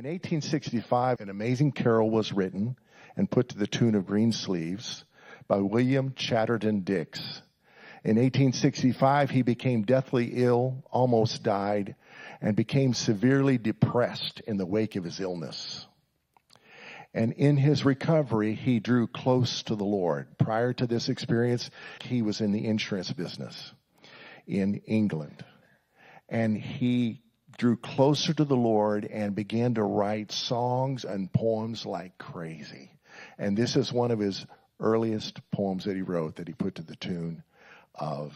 [0.00, 2.74] In 1865, an amazing carol was written
[3.18, 5.04] and put to the tune of Green Sleeves
[5.46, 7.20] by William Chatterton Dix.
[8.02, 11.96] In 1865, he became deathly ill, almost died,
[12.40, 15.86] and became severely depressed in the wake of his illness.
[17.12, 20.28] And in his recovery, he drew close to the Lord.
[20.38, 21.68] Prior to this experience,
[22.04, 23.74] he was in the insurance business
[24.46, 25.44] in England.
[26.30, 27.20] And he
[27.58, 32.90] drew closer to the Lord and began to write songs and poems like crazy.
[33.38, 34.46] And this is one of his
[34.78, 37.42] earliest poems that he wrote that he put to the tune
[37.94, 38.32] of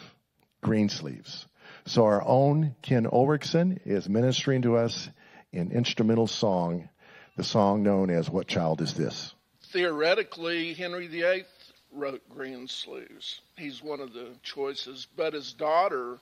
[0.63, 1.47] Greensleeves.
[1.87, 5.09] So our own Ken Ulrickson is ministering to us
[5.53, 6.89] in instrumental song
[7.37, 9.35] the song known as What Child Is This?
[9.73, 11.45] Theoretically, Henry VIII
[11.93, 13.41] wrote Greensleeves.
[13.57, 15.09] He's one of the choices.
[15.17, 16.19] But his daughter,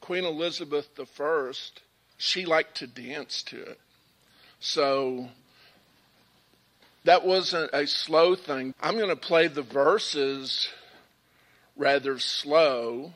[0.00, 1.52] Queen Elizabeth I,
[2.20, 3.80] she liked to dance to it.
[4.60, 5.28] So
[7.04, 8.74] that wasn't a slow thing.
[8.78, 10.68] I'm going to play the verses
[11.76, 13.14] rather slow.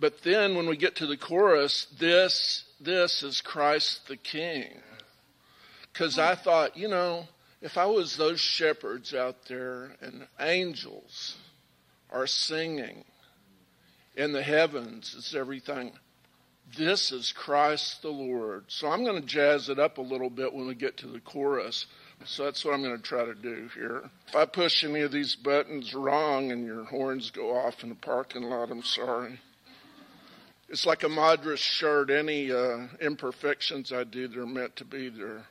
[0.00, 4.80] But then when we get to the chorus, this, this is Christ the King.
[5.92, 7.28] Because I thought, you know,
[7.62, 11.36] if I was those shepherds out there and angels
[12.10, 13.04] are singing
[14.16, 15.92] in the heavens, it's everything.
[16.74, 18.64] This is Christ the Lord.
[18.68, 21.20] So I'm going to jazz it up a little bit when we get to the
[21.20, 21.86] chorus.
[22.24, 24.10] So that's what I'm going to try to do here.
[24.28, 27.94] If I push any of these buttons wrong and your horns go off in the
[27.94, 29.38] parking lot, I'm sorry.
[30.68, 32.10] It's like a Madras shirt.
[32.10, 35.46] Any uh, imperfections I do, they're meant to be there.